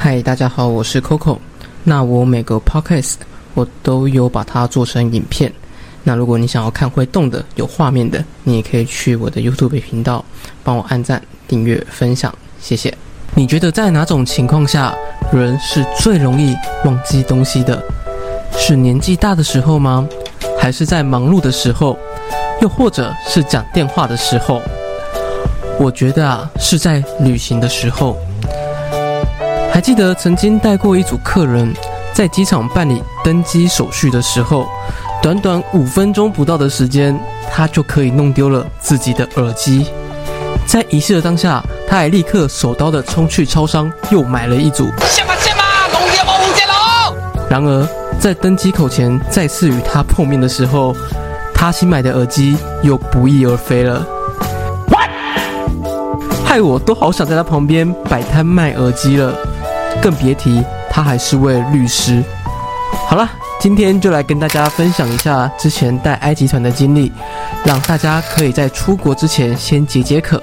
[0.00, 1.36] 嗨，大家好，我是 Coco。
[1.82, 3.14] 那我每个 podcast
[3.54, 5.52] 我都有把它做成影片。
[6.04, 10.24] 那如果你想要看会动的、有画面的，你也可以去我的 YouTube 频道
[10.62, 12.96] 帮我按赞、订阅、分享，谢谢。
[13.34, 14.94] 你觉得在哪种情况下
[15.32, 16.54] 人是最容易
[16.84, 17.82] 忘记东西的？
[18.56, 20.08] 是年纪大的时候吗？
[20.56, 21.98] 还是在忙碌的时候？
[22.62, 24.62] 又或者是讲电话的时候？
[25.80, 28.16] 我觉得啊，是在旅行的时候。
[29.72, 31.72] 还记得曾经带过一组客人，
[32.12, 34.66] 在机场办理登机手续的时候，
[35.22, 37.18] 短短五分钟不到的时间，
[37.50, 39.86] 他就可以弄丢了自己的耳机。
[40.66, 44.88] 在仪式的当下，他还立刻手刀的冲去超商，又买了一组。
[47.48, 47.88] 然而，
[48.18, 50.94] 在登机口前再次与他碰面的时候，
[51.54, 54.04] 他新买的耳机又不翼而飞了。
[56.44, 59.34] 害我都好想在他旁边摆摊卖耳机了。
[60.02, 62.22] 更别提他还是位律师。
[63.08, 63.28] 好了，
[63.60, 67.12] 今天就来跟大家分享一下之前带埃及团的经历，
[67.64, 70.42] 让大家可以在出国之前先解解渴，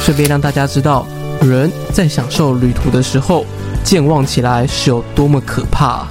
[0.00, 1.06] 顺便让大家知道
[1.40, 3.44] 人在享受旅途的时候，
[3.82, 6.06] 健忘起来是有多么可怕。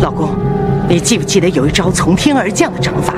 [0.00, 0.30] 老公，
[0.88, 3.14] 你记不记得有一招从天而降的掌法？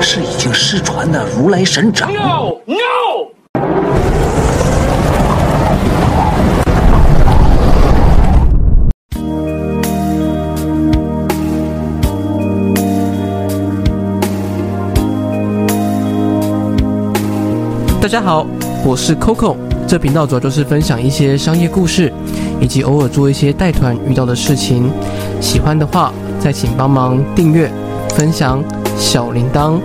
[0.00, 2.12] 是已经失传的如来神掌。
[2.12, 3.31] No No。
[18.12, 18.46] 大家好，
[18.84, 19.56] 我是 Coco。
[19.88, 22.12] 这频道主要就是分享一些商业故事，
[22.60, 24.92] 以及偶尔做一些带团遇到的事情。
[25.40, 27.72] 喜欢的话，再请帮忙订阅、
[28.10, 28.62] 分享
[28.98, 29.80] 小铃铛。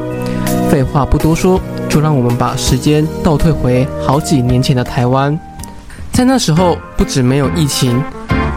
[0.69, 5.39] 废话不多说，就让我们把时间倒退回好几年前的台湾。
[6.11, 8.03] 在那时候，不止没有疫情，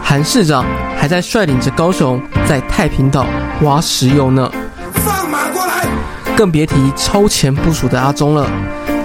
[0.03, 0.65] 韩市长
[0.97, 3.25] 还在率领着高雄在太平岛
[3.61, 4.51] 挖石油呢。
[4.95, 5.87] 放马过来！
[6.35, 8.45] 更别提超前部署的阿忠了。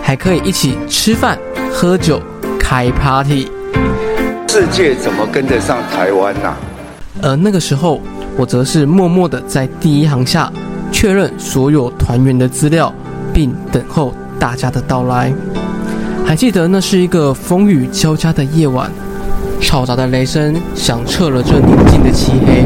[0.07, 1.37] 还可以一起吃饭、
[1.69, 2.23] 喝酒、
[2.61, 3.49] 开 party。
[4.49, 6.55] 世界怎么跟得上台湾呐？
[7.21, 8.01] 而那个时候，
[8.37, 10.49] 我则是默默的在第一行下
[10.93, 12.95] 确认所有团员的资料，
[13.35, 15.35] 并等候大家的到来。
[16.25, 18.89] 还记得那是一个风雨交加的夜晚，
[19.61, 22.65] 嘈杂的雷声响彻了这宁静的漆黑。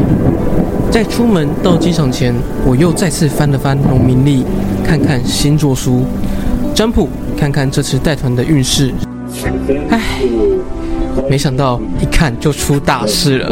[0.91, 4.45] 在出门到机场前，我又再次翻了翻农民历，
[4.85, 6.05] 看看星座书。
[6.73, 7.09] 占卜
[7.41, 8.93] 看看这次带团的运势，
[9.89, 9.99] 唉，
[11.27, 13.51] 没想到一看就出大事了。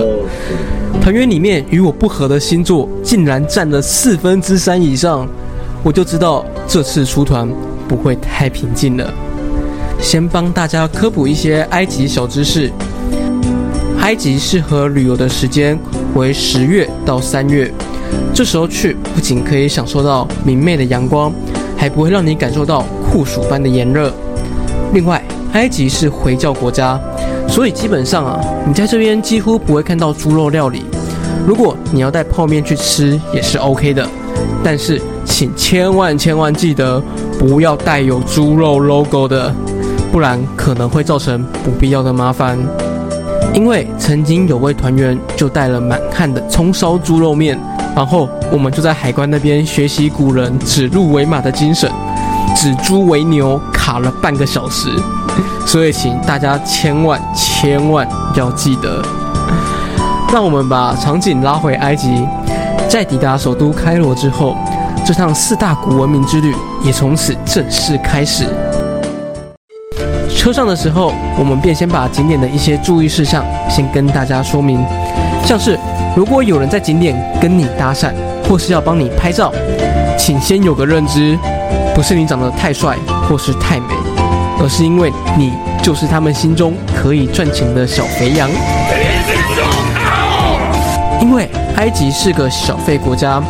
[1.01, 5.27] 团员里面与我不合的星座竟然占了四分之三以上，
[5.81, 7.49] 我就知道这次出团
[7.87, 9.11] 不会太平静了。
[9.99, 12.71] 先帮大家科普一些埃及小知识：
[14.01, 15.75] 埃及适合旅游的时间
[16.13, 17.73] 为十月到三月，
[18.35, 21.33] 这时候去不仅可以享受到明媚的阳光，
[21.75, 22.85] 还不会让你感受到。
[23.11, 24.11] 酷暑般的炎热。
[24.93, 26.99] 另外，埃及是回教国家，
[27.47, 30.85] 所以基本上啊，你在这边几乎不会看到猪肉料理。
[31.47, 34.07] 如果你要带泡面去吃，也是 OK 的。
[34.63, 37.01] 但是，请千万千万记得
[37.39, 39.53] 不要带有猪肉 logo 的，
[40.11, 42.57] 不然可能会造成不必要的麻烦。
[43.53, 47.59] 因为曾经有位团员就带了满汉的葱烧猪肉面，
[47.95, 51.89] 然后我们就在海关那边学习古人指鹿为马的精神。
[52.59, 54.89] 指猪为牛卡了半个小时，
[55.65, 58.05] 所以请大家千万千万
[58.35, 59.01] 要记得。
[60.33, 62.27] 让我们把场景拉回埃及，
[62.89, 64.57] 在抵达首都开罗之后，
[65.05, 66.53] 这趟四大古文明之旅
[66.83, 68.45] 也从此正式开始。
[70.27, 74.85] 车上的时候，我们便先把景点的一些注意事项先跟大家说明，
[75.45, 75.79] 像是
[76.13, 78.11] 如果有人在景点跟你搭讪，
[78.49, 79.49] 或是要帮你拍照，
[80.17, 81.39] 请先有个认知。
[81.95, 82.97] 不是你长得太帅
[83.27, 83.93] 或是太美，
[84.61, 85.53] 而是因为你
[85.83, 88.49] 就是他们心中可以赚钱的小肥羊。
[91.21, 93.41] 因为埃及是个小费国家，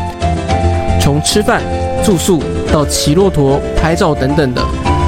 [1.00, 1.62] 从吃饭、
[2.04, 4.62] 住宿到骑骆驼、拍照等等的，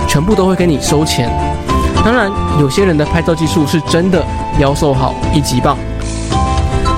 [0.07, 1.29] 全部都会给你收钱。
[2.05, 4.23] 当然，有些人的拍照技术是真的
[4.59, 5.77] 腰瘦好一级棒。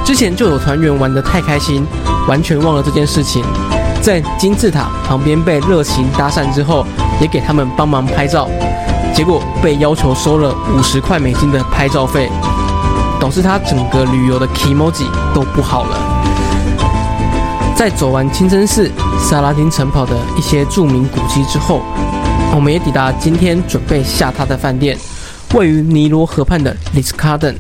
[0.06, 1.86] 之前就有团员玩得太开心，
[2.28, 3.44] 完全忘了这件事情。
[4.04, 6.86] 在金字塔旁边被热情搭讪之后，
[7.22, 8.50] 也给他们帮忙拍照，
[9.16, 12.30] 结果被要求收了五十块美金的拍照费，
[13.18, 15.98] 导致他整个旅游的 emoji 都不好了。
[17.78, 21.82] 在走完清真寺、萨拉丁城堡的一些著名古迹之后，
[22.54, 24.98] 我们也抵达今天准备下榻的饭店，
[25.54, 27.56] 位于尼罗河畔的 l i s c a r d e n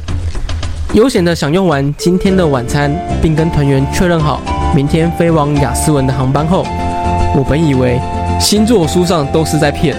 [0.92, 4.42] 悠闲的享用完今天的晚餐，并跟团员确认好
[4.75, 6.65] 明天飞往雅思文的航班后，
[7.35, 7.99] 我本以为
[8.39, 9.95] 星座书上都是在骗，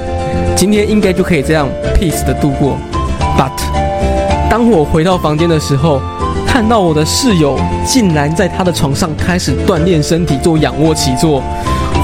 [0.56, 2.76] 今天应该就可以这样 peace 的度过。
[3.38, 3.52] But
[4.50, 6.00] 当我回到房间的时候，
[6.44, 7.56] 看到我的室友
[7.86, 11.40] 竟然在他的床上开始锻炼身体，做仰卧起坐，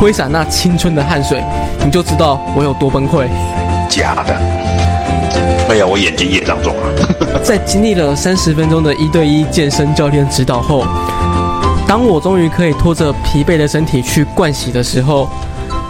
[0.00, 1.42] 挥洒那青春的汗水，
[1.84, 3.26] 你就知道我有多崩溃。
[3.88, 4.32] 假的。
[5.68, 7.42] 哎呀，我眼睛也长肿了。
[7.42, 10.84] 在经历了三十分钟的一对一健身教练指导后，
[11.90, 15.28] 当我终于可以拖着疲惫的身体去盥洗的时候，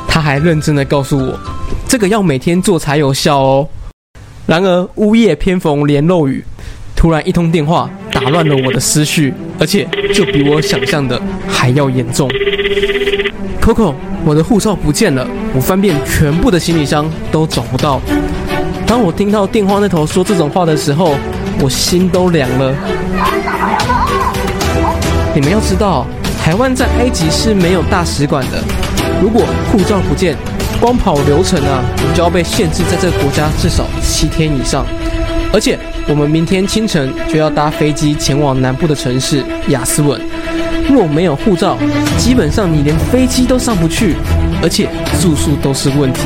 [0.09, 1.39] 他还认真的告诉我，
[1.87, 3.69] 这个要每天做才有效哦。
[4.47, 6.43] 然而屋夜偏逢连漏雨，
[6.97, 12.31] 突然一通电话打乱了我的思绪，而且就比我想象的还要严重。
[13.61, 13.93] Coco，
[14.25, 18.01] 我的护照不见了，我翻遍全部的行李箱都找不到。
[18.87, 21.15] 当我听到电话那头说这种话的时候，
[21.61, 22.75] 我心都凉了。
[25.33, 26.05] 你们要知道，
[26.43, 28.63] 台湾在埃及是没有大使馆的，
[29.23, 30.37] 如果护照不见，
[30.81, 31.85] 光跑流程啊，
[32.15, 34.85] 就要被限制在这个国家至少七天以上。
[35.53, 35.79] 而且
[36.09, 40.21] 我们明天清晨就要搭飞机前往南部的城市雅斯文，
[40.89, 41.77] 若没有护照，
[42.19, 44.17] 基本上你连飞机都上不去，
[44.63, 44.89] 而且
[45.21, 46.23] 住宿都是问题。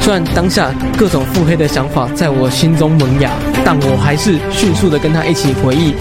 [0.00, 3.30] 虽然当下各种腹黑的想法在我心中萌芽，
[3.64, 5.94] 但我还是迅速的跟他一起回忆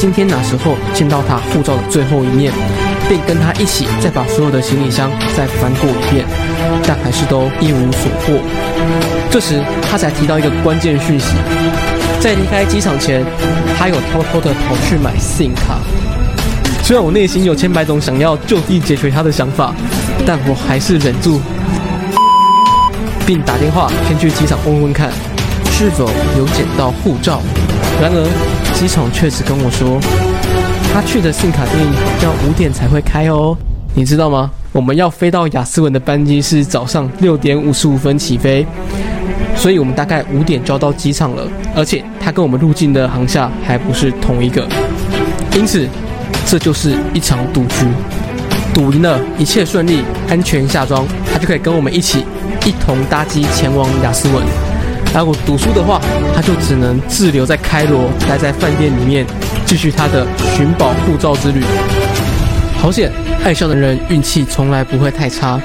[0.00, 2.50] 今天哪时候见到他护照的最后一面，
[3.06, 6.24] 并跟他一起再把所有的行李箱再翻过一遍，
[6.86, 8.40] 但还是都一无所获。
[9.30, 11.34] 这时他才提到一个关键讯息，
[12.18, 13.22] 在离开机场前，
[13.78, 15.78] 他有偷偷的跑去买 SIM 卡。
[16.82, 19.74] 虽然我内心有千百种想要就地解决他的想法，
[20.24, 21.42] 但我还是忍住。
[23.26, 25.10] 并打电话先去机场问问看，
[25.72, 27.42] 是否有捡到护照。
[28.00, 30.00] 然而机场确实跟我说，
[30.92, 31.76] 他去的信卡店
[32.22, 33.54] 要五点才会开哦。
[33.94, 34.50] 你知道吗？
[34.72, 38.64] 我们要飞到雅斯文的班机是早上六点五十五分起飞，
[39.54, 41.42] 所以我们大概五点就要到机场了。
[41.74, 44.66] 而且他跟我们入境的航厦还不是同一个，
[45.54, 45.86] 因此
[46.46, 47.84] 这就是一场赌局。
[48.72, 52.24] 赌赢了，一切顺利，安全下装，他就可以跟我们一起。
[52.64, 54.44] 一同搭机前往雅斯文，
[55.18, 56.00] 如果赌输的话，
[56.34, 59.26] 他就只能滞留在开罗，待在饭店里面，
[59.66, 60.24] 继续他的
[60.56, 61.60] 寻宝护照之旅。
[62.80, 63.10] 好险，
[63.44, 65.60] 爱笑的人运气从来不会太差，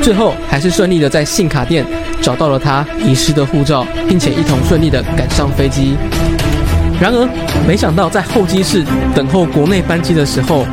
[0.00, 1.84] 最后还是顺利的在信卡店
[2.22, 5.96] 找到了他遗失的护照，并且一同顺利的赶上飞机。
[7.00, 7.28] 然而，
[7.66, 8.84] 没想到在候机室
[9.14, 10.64] 等候国内班机的时候，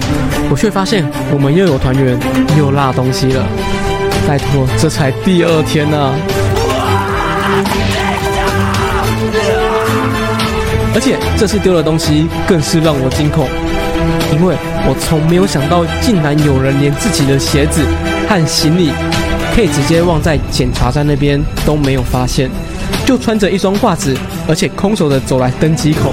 [0.49, 1.03] 我却发现
[1.33, 2.17] 我们又有团员
[2.57, 3.43] 又落东西了。
[4.27, 6.13] 拜托，这才第二天呢！
[10.93, 13.47] 而且这次丢的东西更是让我惊恐，
[14.33, 14.55] 因为
[14.87, 17.85] 我从没有想到，竟然有人连自己的鞋子
[18.27, 18.91] 和行李
[19.53, 22.49] 可以直接忘在检查站那边都没有发现，
[23.05, 24.17] 就穿着一双袜子，
[24.47, 26.11] 而且空手的走来登机口，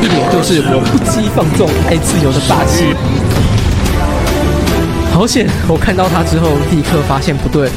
[0.00, 2.94] 一脸就是我不羁放纵、爱自由的霸气。
[5.12, 5.48] 好险！
[5.66, 7.68] 我看到他之后，立刻发现不对，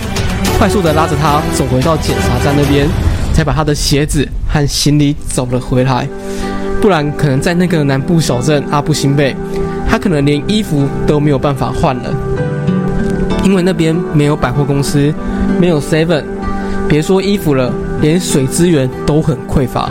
[0.62, 2.88] 快速的拉着他走回到检查站那边，
[3.34, 6.08] 才把他的鞋子和行李走了回来。
[6.80, 9.36] 不然，可能在那个南部小镇阿布辛贝，
[9.90, 12.14] 他可能连衣服都没有办法换了，
[13.44, 15.12] 因为那边没有百货公司，
[15.60, 16.24] 没有 Seven，
[16.88, 19.90] 别说衣服了，连水资源都很匮乏，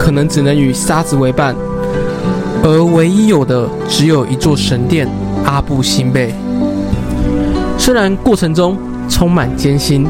[0.00, 1.54] 可能只能与沙子为伴，
[2.64, 5.06] 而唯一有的只有一座神殿
[5.44, 6.34] 阿布辛贝。
[7.78, 8.76] 虽然过程中
[9.08, 10.06] 充满艰辛，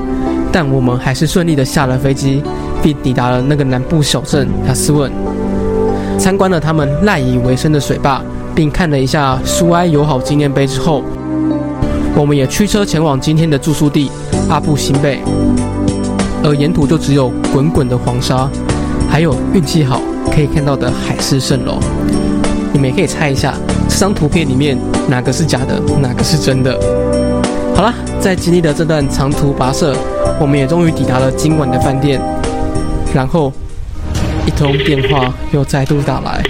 [0.52, 2.42] 但我们还是顺利的下了飞机，
[2.82, 5.10] 并抵达了那个南部小镇雅斯文，
[6.18, 8.20] 参观了他们赖以为生的水坝，
[8.54, 11.02] 并看了一下苏埃友好纪念碑之后，
[12.16, 14.10] 我们也驱车前往今天的住宿地
[14.48, 15.20] 阿布辛贝，
[16.42, 18.48] 而沿途就只有滚滚的黄沙，
[19.08, 20.00] 还有运气好
[20.32, 21.78] 可以看到的海市蜃楼。
[22.72, 23.54] 你们也可以猜一下，
[23.88, 24.76] 这张图片里面
[25.08, 26.78] 哪个是假的，哪个是真的？
[27.74, 29.96] 好了，在经历了这段长途跋涉，
[30.40, 32.20] 我们也终于抵达了今晚的饭店。
[33.14, 33.52] 然后，
[34.44, 36.42] 一通电话又再度打来。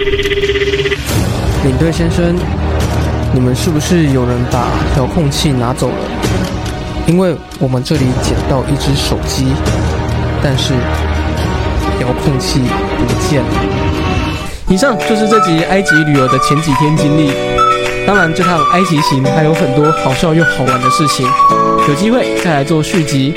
[1.63, 2.35] 领队先生，
[3.33, 5.95] 你们是不是有人把遥控器拿走了？
[7.07, 9.45] 因为我们这里捡到一只手机，
[10.43, 10.73] 但是
[12.01, 12.61] 遥控器
[12.97, 13.49] 不见了。
[14.67, 17.31] 以上就是这集埃及旅游的前几天经历。
[18.09, 21.27] 当然，这趟埃及行还有很多好笑又好玩的事情，
[21.87, 23.35] 有机会再来做续集。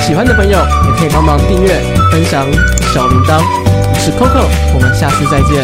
[0.00, 1.78] 喜欢的朋友也可以帮忙订阅、
[2.10, 2.46] 分享
[2.94, 3.42] 小铃铛，
[3.92, 5.62] 我是 Coco，我们下次再见。